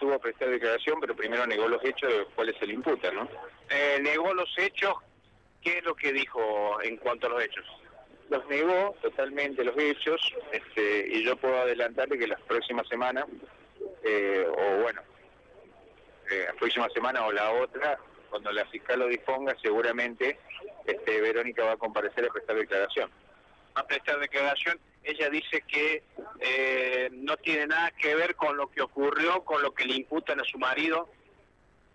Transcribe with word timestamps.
estuvo 0.00 0.14
a 0.14 0.18
prestar 0.18 0.48
declaración, 0.48 0.98
pero 0.98 1.14
primero 1.14 1.46
negó 1.46 1.68
los 1.68 1.84
hechos 1.84 2.10
de 2.10 2.18
los 2.20 2.28
cuales 2.28 2.56
se 2.58 2.66
le 2.66 2.72
imputa, 2.72 3.10
¿no? 3.10 3.28
Eh, 3.68 3.98
negó 4.00 4.32
los 4.32 4.48
hechos. 4.56 4.94
¿Qué 5.60 5.76
es 5.76 5.84
lo 5.84 5.94
que 5.94 6.10
dijo 6.10 6.80
en 6.82 6.96
cuanto 6.96 7.26
a 7.26 7.30
los 7.30 7.42
hechos? 7.42 7.66
Los 8.30 8.46
negó 8.46 8.96
totalmente 9.02 9.62
los 9.62 9.76
hechos, 9.76 10.18
este, 10.52 11.06
y 11.06 11.22
yo 11.22 11.36
puedo 11.36 11.60
adelantarle 11.60 12.18
que 12.18 12.26
la 12.26 12.38
próxima 12.38 12.82
semana, 12.84 13.26
eh, 14.02 14.46
o 14.48 14.82
bueno, 14.82 15.02
eh, 16.30 16.44
la 16.46 16.54
próxima 16.54 16.88
semana 16.94 17.26
o 17.26 17.32
la 17.32 17.50
otra, 17.50 17.98
cuando 18.30 18.50
la 18.52 18.64
fiscal 18.66 19.00
lo 19.00 19.06
disponga, 19.06 19.54
seguramente 19.60 20.38
este, 20.86 21.20
Verónica 21.20 21.62
va 21.62 21.72
a 21.72 21.76
comparecer 21.76 22.24
a 22.24 22.32
prestar 22.32 22.56
declaración. 22.56 23.10
A 23.74 23.86
prestar 23.86 24.18
declaración, 24.18 24.80
ella 25.02 25.30
dice 25.30 25.62
que 25.62 26.02
eh, 26.40 27.08
no 27.12 27.36
tiene 27.38 27.66
nada 27.66 27.90
que 27.92 28.14
ver 28.14 28.34
con 28.36 28.56
lo 28.56 28.70
que 28.70 28.82
ocurrió, 28.82 29.42
con 29.44 29.62
lo 29.62 29.72
que 29.72 29.86
le 29.86 29.96
imputan 29.96 30.40
a 30.40 30.44
su 30.44 30.58
marido. 30.58 31.08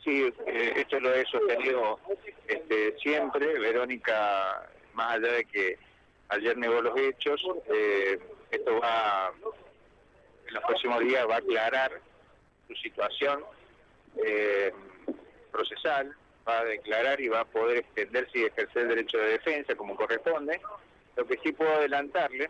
Sí, 0.03 0.31
eh, 0.47 0.73
esto 0.75 0.99
lo 0.99 1.13
he 1.13 1.25
sostenido 1.25 1.99
este, 2.47 2.97
siempre. 2.97 3.59
Verónica, 3.59 4.69
más 4.93 5.15
allá 5.15 5.33
de 5.33 5.45
que 5.45 5.77
ayer 6.29 6.57
negó 6.57 6.81
los 6.81 6.97
hechos, 6.97 7.41
eh, 7.73 8.19
esto 8.51 8.79
va, 8.79 9.31
en 10.47 10.53
los 10.53 10.63
próximos 10.63 10.99
días 11.01 11.27
va 11.29 11.35
a 11.35 11.39
aclarar 11.39 12.01
su 12.67 12.75
situación 12.75 13.43
eh, 14.23 14.73
procesal, 15.51 16.15
va 16.47 16.59
a 16.59 16.65
declarar 16.65 17.21
y 17.21 17.27
va 17.27 17.41
a 17.41 17.45
poder 17.45 17.77
extenderse 17.77 18.39
y 18.39 18.43
ejercer 18.43 18.83
el 18.83 18.89
derecho 18.89 19.17
de 19.17 19.29
defensa 19.29 19.75
como 19.75 19.95
corresponde. 19.95 20.59
Lo 21.15 21.25
que 21.25 21.39
sí 21.43 21.51
puedo 21.53 21.71
adelantarle 21.71 22.49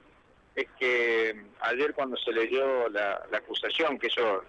es 0.55 0.68
que 0.80 1.36
ayer 1.62 1.94
cuando 1.94 2.18
se 2.18 2.32
leyó 2.32 2.90
la, 2.90 3.26
la 3.30 3.38
acusación, 3.38 4.00
que 4.00 4.08
eso 4.08 4.44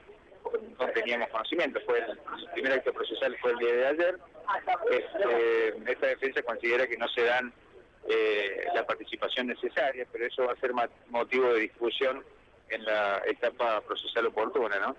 no 0.79 0.89
teníamos 0.89 1.29
conocimiento, 1.31 1.81
fue 1.85 1.99
el, 1.99 2.11
el 2.11 2.51
primer 2.53 2.73
acto 2.75 2.93
procesal 2.93 3.37
fue 3.41 3.53
el 3.53 3.59
día 3.59 3.75
de 3.75 3.87
ayer, 3.87 4.19
este, 4.91 5.93
esta 5.93 6.07
defensa 6.07 6.43
considera 6.43 6.87
que 6.87 6.97
no 6.97 7.09
se 7.09 7.25
dan 7.25 7.53
eh, 8.09 8.67
la 8.75 8.87
participación 8.87 9.49
necesaria, 9.49 10.07
pero 10.13 10.27
eso 10.27 10.45
va 10.47 10.53
a 10.53 10.57
ser 10.57 10.73
motivo 11.09 11.53
de 11.53 11.61
discusión 11.61 12.25
en 12.69 12.85
la 12.85 13.23
etapa 13.27 13.81
procesal 13.81 14.27
oportuna, 14.27 14.79
¿no? 14.79 14.97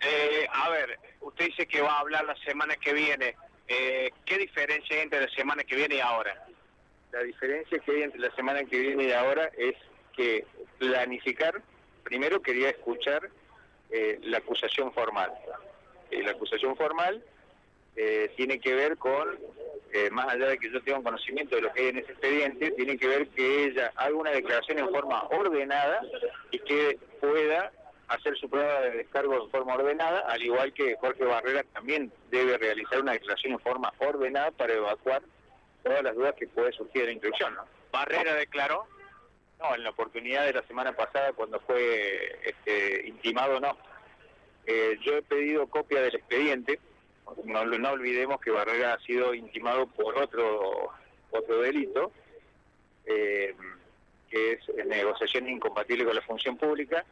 Eh, 0.00 0.46
a 0.52 0.70
ver, 0.70 0.98
usted 1.20 1.46
dice 1.46 1.66
que 1.66 1.80
va 1.80 1.94
a 1.94 2.00
hablar 2.00 2.24
la 2.24 2.36
semana 2.36 2.76
que 2.76 2.92
viene. 2.92 3.36
Eh, 3.66 4.10
¿Qué 4.24 4.38
diferencia 4.38 4.96
hay 4.96 5.02
entre 5.02 5.20
la 5.20 5.28
semana 5.30 5.62
que 5.64 5.76
viene 5.76 5.96
y 5.96 6.00
ahora? 6.00 6.46
La 7.12 7.22
diferencia 7.22 7.78
que 7.78 7.92
hay 7.92 8.02
entre 8.02 8.20
la 8.20 8.34
semana 8.34 8.64
que 8.64 8.78
viene 8.78 9.04
y 9.04 9.12
ahora 9.12 9.50
es 9.56 9.74
que 10.18 10.44
planificar, 10.78 11.62
primero 12.02 12.42
quería 12.42 12.70
escuchar 12.70 13.30
eh, 13.90 14.18
la 14.24 14.38
acusación 14.38 14.92
formal. 14.92 15.32
Eh, 16.10 16.22
la 16.24 16.32
acusación 16.32 16.76
formal 16.76 17.22
eh, 17.94 18.32
tiene 18.36 18.58
que 18.58 18.74
ver 18.74 18.96
con, 18.96 19.38
eh, 19.92 20.10
más 20.10 20.26
allá 20.28 20.48
de 20.48 20.58
que 20.58 20.70
yo 20.70 20.82
tenga 20.82 20.98
un 20.98 21.04
conocimiento 21.04 21.54
de 21.54 21.62
lo 21.62 21.72
que 21.72 21.80
hay 21.82 21.88
en 21.88 21.98
ese 21.98 22.12
expediente, 22.12 22.72
tiene 22.72 22.96
que 22.96 23.06
ver 23.06 23.28
que 23.28 23.64
ella 23.66 23.92
haga 23.94 24.14
una 24.16 24.32
declaración 24.32 24.80
en 24.80 24.90
forma 24.90 25.22
ordenada 25.28 26.00
y 26.50 26.58
que 26.58 26.98
pueda 27.20 27.70
hacer 28.08 28.36
su 28.38 28.48
prueba 28.50 28.80
de 28.80 28.90
descargo 28.98 29.44
en 29.44 29.50
forma 29.50 29.74
ordenada, 29.74 30.20
al 30.20 30.42
igual 30.42 30.72
que 30.72 30.96
Jorge 30.96 31.24
Barrera 31.24 31.62
también 31.74 32.10
debe 32.30 32.58
realizar 32.58 33.00
una 33.00 33.12
declaración 33.12 33.52
en 33.52 33.60
forma 33.60 33.92
ordenada 33.98 34.50
para 34.50 34.72
evacuar 34.74 35.22
todas 35.84 36.02
las 36.02 36.14
dudas 36.16 36.34
que 36.34 36.48
puede 36.48 36.72
surgir 36.72 37.02
de 37.02 37.06
la 37.06 37.12
instrucción. 37.12 37.54
¿Barrera 37.92 38.34
declaró? 38.34 38.86
No, 39.60 39.74
en 39.74 39.82
la 39.82 39.90
oportunidad 39.90 40.46
de 40.46 40.52
la 40.52 40.62
semana 40.62 40.92
pasada 40.92 41.32
cuando 41.32 41.58
fue 41.60 42.38
este, 42.44 43.08
intimado, 43.08 43.58
no. 43.60 43.76
Eh, 44.66 44.98
yo 45.02 45.16
he 45.16 45.22
pedido 45.22 45.66
copia 45.66 46.00
del 46.02 46.14
expediente, 46.14 46.78
no, 47.44 47.64
no 47.64 47.90
olvidemos 47.90 48.40
que 48.40 48.50
Barrera 48.50 48.94
ha 48.94 49.00
sido 49.00 49.34
intimado 49.34 49.86
por 49.86 50.16
otro 50.18 50.90
otro 51.30 51.60
delito, 51.60 52.12
eh, 53.06 53.54
que 54.30 54.52
es 54.52 54.86
negociación 54.86 55.48
incompatible 55.48 56.04
con 56.04 56.14
la 56.14 56.22
función 56.22 56.56
pública, 56.56 57.04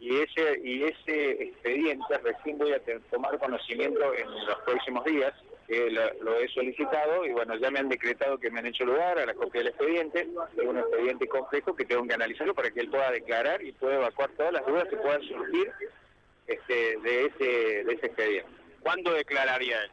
y 0.00 0.18
ese 0.18 0.60
y 0.62 0.82
ese 0.84 1.42
expediente 1.42 2.18
recién 2.18 2.58
voy 2.58 2.72
a 2.72 2.82
tomar 3.10 3.38
conocimiento 3.38 4.14
en 4.14 4.46
los 4.46 4.58
próximos 4.64 5.04
días, 5.04 5.32
lo, 5.68 6.14
lo 6.22 6.38
he 6.38 6.48
solicitado 6.48 7.24
y 7.24 7.32
bueno, 7.32 7.56
ya 7.56 7.70
me 7.70 7.78
han 7.78 7.88
decretado 7.88 8.38
que 8.38 8.50
me 8.50 8.60
han 8.60 8.66
hecho 8.66 8.84
lugar 8.84 9.18
a 9.18 9.26
la 9.26 9.34
copia 9.34 9.60
del 9.60 9.68
expediente, 9.68 10.28
es 10.56 10.64
un 10.64 10.78
expediente 10.78 11.26
complejo 11.28 11.74
que 11.74 11.84
tengo 11.84 12.06
que 12.06 12.14
analizarlo 12.14 12.54
para 12.54 12.70
que 12.70 12.80
él 12.80 12.90
pueda 12.90 13.10
declarar 13.10 13.62
y 13.62 13.72
pueda 13.72 13.96
evacuar 13.96 14.30
todas 14.36 14.52
las 14.52 14.66
dudas 14.66 14.88
que 14.88 14.96
puedan 14.96 15.22
surgir 15.22 15.72
este, 16.46 16.98
de 16.98 17.26
ese 17.26 17.84
de 17.84 17.92
ese 17.94 18.06
expediente. 18.06 18.50
¿Cuándo 18.80 19.12
declararía 19.12 19.82
él? 19.84 19.90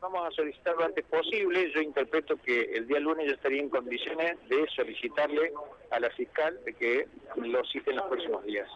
Vamos 0.00 0.26
a 0.26 0.30
solicitar 0.32 0.74
lo 0.74 0.84
antes 0.84 1.04
posible. 1.04 1.70
Yo 1.70 1.80
interpreto 1.80 2.36
que 2.36 2.62
el 2.74 2.88
día 2.88 2.98
lunes 2.98 3.26
yo 3.26 3.34
estaría 3.34 3.60
en 3.60 3.68
condiciones 3.68 4.36
de 4.48 4.66
solicitarle 4.74 5.52
a 5.90 6.00
la 6.00 6.10
fiscal 6.10 6.58
de 6.64 6.72
que 6.74 7.06
lo 7.36 7.64
cite 7.66 7.90
en 7.90 7.98
los 7.98 8.06
próximos 8.06 8.44
días. 8.44 8.68